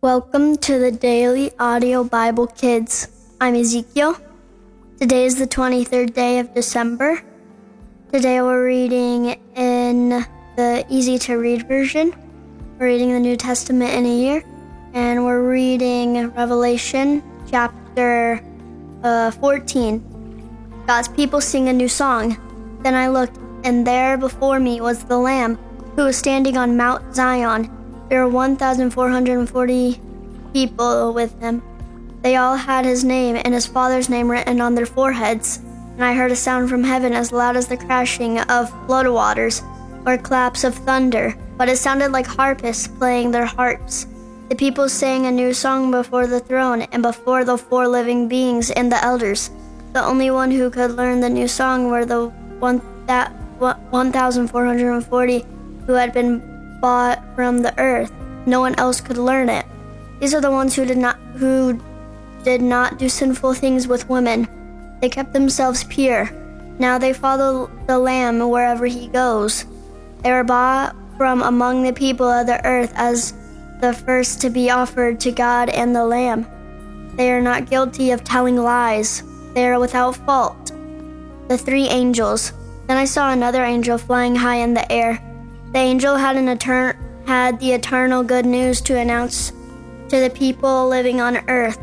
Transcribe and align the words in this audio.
Welcome 0.00 0.58
to 0.58 0.78
the 0.78 0.92
Daily 0.92 1.50
Audio 1.58 2.04
Bible 2.04 2.46
Kids. 2.46 3.08
I'm 3.40 3.56
Ezekiel. 3.56 4.16
Today 5.00 5.24
is 5.24 5.40
the 5.40 5.46
23rd 5.48 6.14
day 6.14 6.38
of 6.38 6.54
December. 6.54 7.20
Today 8.12 8.40
we're 8.40 8.64
reading 8.64 9.40
in 9.56 10.24
the 10.54 10.86
easy 10.88 11.18
to 11.18 11.34
read 11.34 11.66
version. 11.66 12.14
We're 12.78 12.86
reading 12.86 13.12
the 13.12 13.18
New 13.18 13.36
Testament 13.36 13.92
in 13.92 14.06
a 14.06 14.16
year, 14.16 14.44
and 14.94 15.24
we're 15.24 15.42
reading 15.42 16.30
Revelation 16.30 17.20
chapter 17.50 18.40
uh, 19.02 19.32
14. 19.32 20.84
God's 20.86 21.08
people 21.08 21.40
sing 21.40 21.70
a 21.70 21.72
new 21.72 21.88
song. 21.88 22.38
Then 22.84 22.94
I 22.94 23.08
looked, 23.08 23.36
and 23.64 23.84
there 23.84 24.16
before 24.16 24.60
me 24.60 24.80
was 24.80 25.02
the 25.02 25.18
Lamb 25.18 25.56
who 25.96 26.04
was 26.04 26.16
standing 26.16 26.56
on 26.56 26.76
Mount 26.76 27.16
Zion 27.16 27.77
there 28.08 28.24
were 28.24 28.30
1,440 28.30 30.00
people 30.52 31.12
with 31.12 31.38
him. 31.40 31.62
They 32.22 32.36
all 32.36 32.56
had 32.56 32.84
his 32.84 33.04
name 33.04 33.36
and 33.36 33.54
his 33.54 33.66
father's 33.66 34.08
name 34.08 34.30
written 34.30 34.60
on 34.60 34.74
their 34.74 34.86
foreheads. 34.86 35.58
And 35.94 36.04
I 36.04 36.14
heard 36.14 36.32
a 36.32 36.36
sound 36.36 36.70
from 36.70 36.84
heaven 36.84 37.12
as 37.12 37.32
loud 37.32 37.56
as 37.56 37.68
the 37.68 37.76
crashing 37.76 38.40
of 38.40 38.70
flood 38.86 39.08
waters 39.08 39.62
or 40.06 40.16
claps 40.16 40.64
of 40.64 40.74
thunder, 40.74 41.34
but 41.56 41.68
it 41.68 41.76
sounded 41.76 42.12
like 42.12 42.26
harpists 42.26 42.88
playing 42.88 43.30
their 43.30 43.46
harps. 43.46 44.06
The 44.48 44.56
people 44.56 44.88
sang 44.88 45.26
a 45.26 45.30
new 45.30 45.52
song 45.52 45.90
before 45.90 46.26
the 46.26 46.40
throne 46.40 46.82
and 46.92 47.02
before 47.02 47.44
the 47.44 47.58
four 47.58 47.86
living 47.86 48.28
beings 48.28 48.70
and 48.70 48.90
the 48.90 49.04
elders. 49.04 49.50
The 49.92 50.02
only 50.02 50.30
one 50.30 50.50
who 50.50 50.70
could 50.70 50.92
learn 50.92 51.20
the 51.20 51.28
new 51.28 51.48
song 51.48 51.90
were 51.90 52.06
the 52.06 52.28
one 52.58 52.80
that 53.06 53.30
1,440 53.58 55.44
who 55.86 55.92
had 55.92 56.12
been 56.12 56.57
bought 56.80 57.22
from 57.34 57.58
the 57.58 57.78
earth. 57.78 58.12
No 58.46 58.60
one 58.60 58.74
else 58.76 59.00
could 59.00 59.18
learn 59.18 59.48
it. 59.48 59.66
These 60.20 60.34
are 60.34 60.40
the 60.40 60.50
ones 60.50 60.74
who 60.74 60.84
did 60.84 60.98
not 60.98 61.18
who 61.36 61.80
did 62.42 62.62
not 62.62 62.98
do 62.98 63.08
sinful 63.08 63.54
things 63.54 63.86
with 63.86 64.08
women. 64.08 64.48
They 65.00 65.08
kept 65.08 65.32
themselves 65.32 65.84
pure. 65.84 66.30
Now 66.78 66.98
they 66.98 67.12
follow 67.12 67.70
the 67.86 67.98
Lamb 67.98 68.48
wherever 68.48 68.86
he 68.86 69.08
goes. 69.08 69.64
They 70.22 70.32
were 70.32 70.44
bought 70.44 70.94
from 71.16 71.42
among 71.42 71.82
the 71.82 71.92
people 71.92 72.26
of 72.26 72.46
the 72.46 72.64
earth 72.64 72.92
as 72.96 73.34
the 73.80 73.92
first 73.92 74.40
to 74.40 74.50
be 74.50 74.70
offered 74.70 75.20
to 75.20 75.32
God 75.32 75.68
and 75.68 75.94
the 75.94 76.04
Lamb. 76.04 76.46
They 77.16 77.32
are 77.32 77.40
not 77.40 77.68
guilty 77.68 78.12
of 78.12 78.24
telling 78.24 78.56
lies. 78.56 79.22
They 79.54 79.66
are 79.66 79.80
without 79.80 80.16
fault. 80.16 80.72
The 81.48 81.58
three 81.58 81.88
angels. 81.88 82.52
Then 82.86 82.96
I 82.96 83.04
saw 83.04 83.32
another 83.32 83.64
angel 83.64 83.98
flying 83.98 84.36
high 84.36 84.56
in 84.56 84.74
the 84.74 84.90
air. 84.90 85.20
The 85.72 85.78
angel 85.78 86.16
had 86.16 86.36
an 86.36 86.46
etern- 86.46 86.96
had 87.26 87.60
the 87.60 87.72
eternal 87.72 88.22
good 88.22 88.46
news 88.46 88.80
to 88.82 88.96
announce 88.96 89.52
to 90.08 90.20
the 90.20 90.30
people 90.30 90.88
living 90.88 91.20
on 91.20 91.36
earth, 91.48 91.78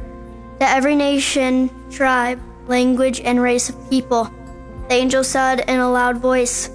to 0.59 0.67
every 0.67 0.95
nation, 0.95 1.69
tribe, 1.91 2.39
language, 2.67 3.21
and 3.21 3.41
race 3.41 3.69
of 3.69 3.89
people. 3.89 4.29
The 4.89 4.95
angel 4.95 5.23
said 5.23 5.61
in 5.67 5.79
a 5.79 5.91
loud 5.91 6.17
voice, 6.17 6.69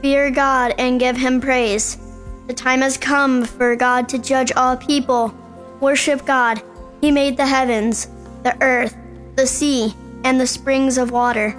Fear 0.00 0.30
God 0.30 0.74
and 0.78 1.00
give 1.00 1.16
him 1.16 1.40
praise. 1.40 1.98
The 2.46 2.54
time 2.54 2.82
has 2.82 2.96
come 2.96 3.44
for 3.44 3.74
God 3.74 4.08
to 4.10 4.18
judge 4.18 4.52
all 4.52 4.76
people. 4.76 5.34
Worship 5.80 6.24
God. 6.24 6.62
He 7.00 7.10
made 7.10 7.36
the 7.36 7.46
heavens, 7.46 8.08
the 8.42 8.56
earth, 8.62 8.96
the 9.34 9.46
sea, 9.46 9.94
and 10.24 10.40
the 10.40 10.46
springs 10.46 10.98
of 10.98 11.10
water. 11.10 11.56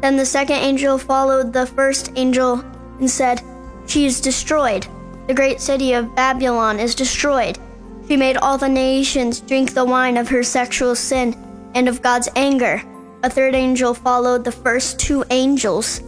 Then 0.00 0.16
the 0.16 0.26
second 0.26 0.56
angel 0.56 0.98
followed 0.98 1.52
the 1.52 1.66
first 1.66 2.12
angel 2.16 2.64
and 2.98 3.10
said, 3.10 3.42
she 3.86 4.06
is 4.06 4.20
destroyed. 4.20 4.86
The 5.26 5.34
great 5.34 5.60
city 5.60 5.92
of 5.92 6.14
Babylon 6.14 6.80
is 6.80 6.94
destroyed. 6.94 7.58
She 8.08 8.16
made 8.16 8.36
all 8.36 8.58
the 8.58 8.68
nations 8.68 9.40
drink 9.40 9.72
the 9.72 9.84
wine 9.84 10.16
of 10.16 10.28
her 10.28 10.42
sexual 10.42 10.94
sin 10.94 11.36
and 11.74 11.88
of 11.88 12.02
God's 12.02 12.28
anger. 12.36 12.82
A 13.22 13.30
third 13.30 13.54
angel 13.54 13.94
followed 13.94 14.44
the 14.44 14.52
first 14.52 14.98
two 14.98 15.24
angels. 15.30 16.00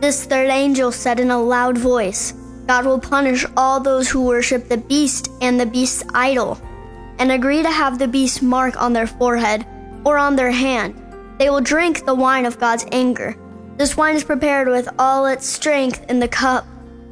This 0.00 0.24
third 0.24 0.48
angel 0.48 0.92
said 0.92 1.20
in 1.20 1.30
a 1.30 1.42
loud 1.42 1.76
voice, 1.76 2.32
God 2.66 2.86
will 2.86 3.00
punish 3.00 3.44
all 3.56 3.80
those 3.80 4.08
who 4.08 4.24
worship 4.24 4.68
the 4.68 4.78
beast 4.78 5.30
and 5.40 5.58
the 5.58 5.66
beast's 5.66 6.04
idol, 6.14 6.58
and 7.18 7.32
agree 7.32 7.62
to 7.62 7.70
have 7.70 7.98
the 7.98 8.06
beast's 8.06 8.40
mark 8.40 8.80
on 8.80 8.92
their 8.92 9.08
forehead 9.08 9.66
or 10.04 10.16
on 10.16 10.36
their 10.36 10.52
hand. 10.52 10.94
They 11.38 11.50
will 11.50 11.60
drink 11.60 12.06
the 12.06 12.14
wine 12.14 12.46
of 12.46 12.60
God's 12.60 12.86
anger. 12.92 13.36
This 13.76 13.96
wine 13.96 14.14
is 14.14 14.24
prepared 14.24 14.68
with 14.68 14.88
all 14.98 15.26
its 15.26 15.46
strength 15.46 16.08
in 16.08 16.20
the 16.20 16.28
cup 16.28 16.64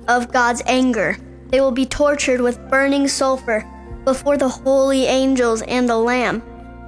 of 0.09 0.33
God's 0.33 0.63
anger. 0.67 1.17
They 1.49 1.61
will 1.61 1.73
be 1.73 1.87
tortured 1.87 2.41
with 2.41 2.69
burning 2.69 3.07
sulfur 3.07 3.65
before 4.05 4.37
the 4.37 4.49
holy 4.49 5.05
angels 5.07 5.63
and 5.63 5.89
the 5.89 5.97
Lamb, 5.97 6.43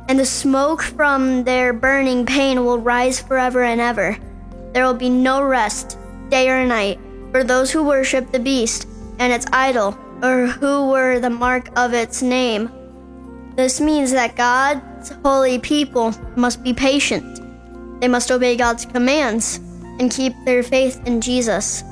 and 0.08 0.19
the 0.19 0.26
smoke 0.26 0.82
from 0.82 1.44
their 1.44 1.72
burning 1.72 2.26
pain 2.26 2.64
will 2.64 2.78
rise 2.78 3.20
forever 3.20 3.62
and 3.62 3.80
ever. 3.80 4.16
There 4.72 4.84
will 4.84 4.94
be 4.94 5.10
no 5.10 5.42
rest, 5.42 5.98
day 6.30 6.48
or 6.48 6.64
night, 6.64 6.98
for 7.30 7.44
those 7.44 7.70
who 7.70 7.84
worship 7.84 8.32
the 8.32 8.38
beast 8.38 8.88
and 9.19 9.32
its 9.32 9.47
idol, 9.53 9.97
or 10.22 10.47
who 10.47 10.88
were 10.88 11.20
the 11.20 11.30
mark 11.30 11.69
of 11.78 11.94
its 11.94 12.22
name. 12.22 12.70
This 13.56 13.80
means 13.80 14.12
that 14.12 14.36
God's 14.36 15.10
holy 15.25 15.59
people 15.59 16.14
must 16.36 16.62
be 16.62 16.72
patient. 16.72 17.41
They 18.00 18.09
must 18.09 18.30
obey 18.30 18.56
God's 18.56 18.86
commands 18.86 19.59
and 19.98 20.10
keep 20.10 20.32
their 20.44 20.62
faith 20.62 21.00
in 21.06 21.20
Jesus. 21.20 21.84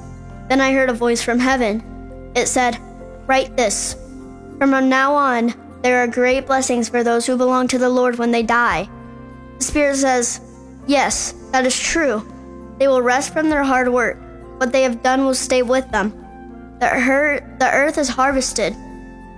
Then 0.49 0.61
I 0.61 0.73
heard 0.73 0.91
a 0.91 0.95
voice 0.95 1.23
from 1.23 1.39
heaven. 1.39 2.33
It 2.35 2.47
said, 2.47 2.79
Write 3.27 3.57
this 3.57 3.95
From 4.59 4.71
now 4.89 5.15
on, 5.15 5.55
there 5.83 6.03
are 6.03 6.07
great 6.07 6.47
blessings 6.47 6.89
for 6.89 7.05
those 7.05 7.27
who 7.27 7.37
belong 7.37 7.69
to 7.69 7.79
the 7.79 7.89
Lord 7.89 8.19
when 8.19 8.31
they 8.31 8.43
die. 8.43 8.89
The 9.59 9.65
Spirit 9.65 9.97
says, 9.97 10.41
Yes, 10.87 11.35
that 11.53 11.67
is 11.67 11.79
true. 11.79 12.27
They 12.79 12.89
will 12.89 13.03
rest 13.03 13.33
from 13.33 13.51
their 13.51 13.63
hard 13.63 13.89
work. 13.89 14.19
What 14.59 14.73
they 14.73 14.83
have 14.83 15.03
done 15.03 15.25
will 15.25 15.35
stay 15.35 15.63
with 15.63 15.91
them. 15.91 16.11
The, 16.81 16.91
earth, 16.93 17.43
the 17.59 17.71
earth 17.71 17.99
is 17.99 18.09
harvested. 18.09 18.75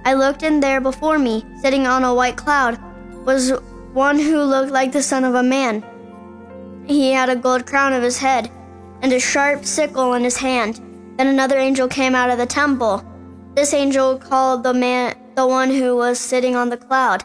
I 0.04 0.14
looked, 0.14 0.42
and 0.42 0.62
there 0.62 0.80
before 0.80 1.18
me, 1.18 1.44
sitting 1.60 1.86
on 1.86 2.04
a 2.04 2.14
white 2.14 2.36
cloud, 2.36 2.78
was 3.26 3.50
one 3.92 4.18
who 4.18 4.42
looked 4.42 4.72
like 4.72 4.92
the 4.92 5.02
Son 5.02 5.24
of 5.24 5.34
a 5.34 5.42
Man. 5.42 5.84
He 6.86 7.12
had 7.12 7.28
a 7.28 7.36
gold 7.36 7.66
crown 7.66 7.92
of 7.92 8.02
his 8.02 8.18
head, 8.18 8.50
and 9.02 9.12
a 9.12 9.20
sharp 9.20 9.64
sickle 9.64 10.14
in 10.14 10.24
his 10.24 10.36
hand. 10.36 10.80
Then 11.20 11.28
another 11.28 11.58
angel 11.58 11.86
came 11.86 12.14
out 12.14 12.30
of 12.30 12.38
the 12.38 12.46
temple. 12.46 13.04
This 13.54 13.74
angel 13.74 14.16
called 14.16 14.62
the 14.62 14.72
man, 14.72 15.14
the 15.34 15.46
one 15.46 15.68
who 15.68 15.94
was 15.94 16.18
sitting 16.18 16.56
on 16.56 16.70
the 16.70 16.78
cloud, 16.78 17.24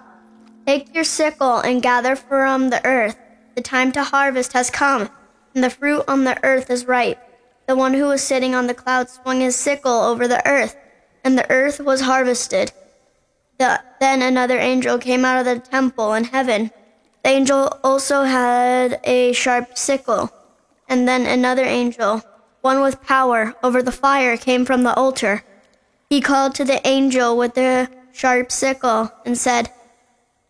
Take 0.67 0.93
your 0.93 1.05
sickle 1.05 1.59
and 1.59 1.81
gather 1.81 2.17
from 2.17 2.71
the 2.71 2.85
earth. 2.85 3.17
The 3.55 3.61
time 3.61 3.93
to 3.93 4.03
harvest 4.03 4.51
has 4.51 4.69
come, 4.69 5.09
and 5.53 5.63
the 5.63 5.69
fruit 5.69 6.03
on 6.09 6.25
the 6.25 6.37
earth 6.43 6.69
is 6.69 6.85
ripe. 6.85 7.19
The 7.67 7.77
one 7.77 7.93
who 7.93 8.07
was 8.07 8.21
sitting 8.21 8.53
on 8.53 8.67
the 8.67 8.73
cloud 8.73 9.09
swung 9.09 9.39
his 9.39 9.55
sickle 9.55 10.01
over 10.01 10.27
the 10.27 10.45
earth, 10.45 10.75
and 11.23 11.37
the 11.37 11.49
earth 11.49 11.79
was 11.79 12.01
harvested. 12.01 12.73
The, 13.59 13.81
then 14.01 14.21
another 14.21 14.59
angel 14.59 14.97
came 14.97 15.23
out 15.23 15.39
of 15.39 15.45
the 15.45 15.65
temple 15.65 16.15
in 16.15 16.25
heaven. 16.25 16.69
The 17.23 17.29
angel 17.29 17.79
also 17.81 18.23
had 18.23 18.99
a 19.05 19.31
sharp 19.31 19.77
sickle. 19.77 20.33
And 20.89 21.07
then 21.07 21.25
another 21.25 21.63
angel 21.63 22.21
one 22.65 22.81
with 22.81 23.03
power 23.03 23.53
over 23.61 23.83
the 23.83 23.91
fire 23.91 24.35
came 24.35 24.65
from 24.65 24.81
the 24.81 24.93
altar. 24.95 25.43
He 26.09 26.19
called 26.19 26.55
to 26.55 26.65
the 26.65 26.81
angel 26.85 27.37
with 27.37 27.53
the 27.53 27.87
sharp 28.11 28.51
sickle 28.51 29.11
and 29.23 29.37
said, 29.37 29.69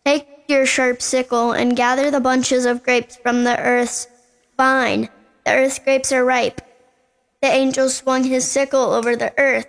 Take 0.02 0.26
your 0.48 0.64
sharp 0.64 1.02
sickle 1.02 1.52
and 1.52 1.76
gather 1.76 2.10
the 2.10 2.26
bunches 2.28 2.64
of 2.64 2.82
grapes 2.82 3.16
from 3.16 3.44
the 3.44 3.60
earth's 3.60 4.08
vine. 4.56 5.10
The 5.44 5.52
earth's 5.52 5.78
grapes 5.78 6.10
are 6.10 6.24
ripe. 6.24 6.62
The 7.42 7.48
angel 7.48 7.90
swung 7.90 8.24
his 8.24 8.50
sickle 8.50 8.94
over 8.94 9.14
the 9.14 9.34
earth. 9.36 9.66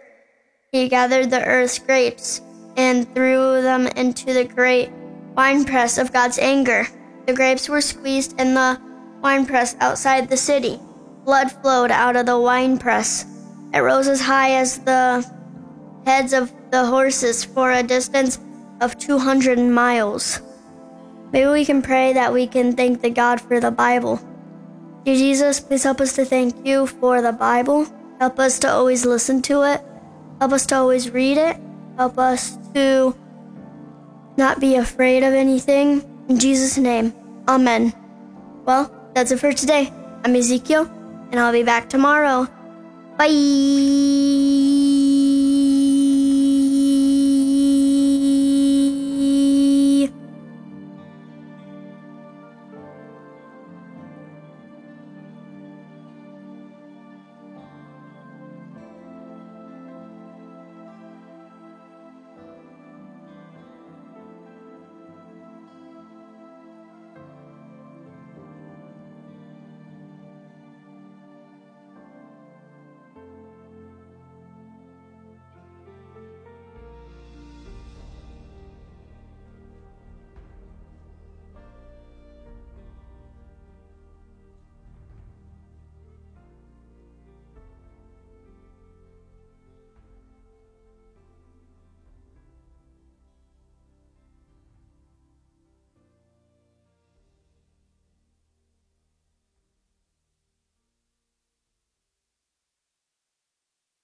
He 0.71 0.87
gathered 0.87 1.29
the 1.29 1.43
earth's 1.43 1.79
grapes 1.79 2.39
and 2.77 3.13
threw 3.13 3.61
them 3.61 3.87
into 3.87 4.33
the 4.33 4.45
great 4.45 4.89
winepress 5.35 5.97
of 5.97 6.13
God's 6.13 6.39
anger. 6.39 6.87
The 7.25 7.33
grapes 7.33 7.67
were 7.67 7.81
squeezed 7.81 8.39
in 8.39 8.53
the 8.53 8.79
winepress 9.21 9.75
outside 9.81 10.29
the 10.29 10.37
city. 10.37 10.79
Blood 11.27 11.51
flowed 11.51 11.91
out 11.91 12.15
of 12.15 12.25
the 12.25 12.39
winepress. 12.39 13.25
It 13.73 13.79
rose 13.79 14.07
as 14.07 14.21
high 14.21 14.51
as 14.63 14.79
the 14.79 15.29
heads 16.05 16.31
of 16.31 16.53
the 16.71 16.85
horses 16.85 17.43
for 17.43 17.69
a 17.69 17.83
distance 17.83 18.39
of 18.79 18.97
200 18.97 19.59
miles. 19.59 20.39
Maybe 21.33 21.49
we 21.49 21.65
can 21.65 21.81
pray 21.81 22.13
that 22.13 22.31
we 22.31 22.47
can 22.47 22.77
thank 22.77 23.01
the 23.01 23.09
God 23.09 23.41
for 23.41 23.59
the 23.59 23.71
Bible. 23.71 24.21
Dear 25.03 25.15
Jesus, 25.15 25.59
please 25.59 25.83
help 25.83 25.99
us 25.99 26.15
to 26.15 26.23
thank 26.23 26.65
you 26.65 26.87
for 26.87 27.21
the 27.21 27.33
Bible. 27.33 27.85
Help 28.21 28.39
us 28.39 28.57
to 28.59 28.71
always 28.71 29.05
listen 29.05 29.41
to 29.51 29.63
it. 29.63 29.83
Help 30.39 30.53
us 30.53 30.65
to 30.67 30.75
always 30.75 31.11
read 31.11 31.37
it. 31.37 31.57
Help 31.97 32.17
us 32.17 32.57
to 32.73 33.13
not 34.37 34.61
be 34.61 34.75
afraid 34.77 35.23
of 35.23 35.33
anything. 35.33 36.07
In 36.29 36.39
Jesus' 36.39 36.77
name, 36.77 37.13
Amen. 37.49 37.91
Well, 38.63 38.89
that's 39.13 39.31
it 39.31 39.41
for 39.41 39.51
today. 39.51 39.91
I'm 40.23 40.33
Ezekiel 40.33 40.96
and 41.31 41.39
I'll 41.39 41.51
be 41.51 41.63
back 41.63 41.89
tomorrow. 41.89 42.47
Bye. 43.17 44.86